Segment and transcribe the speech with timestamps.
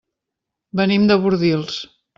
[0.81, 1.81] Venim de Bordils.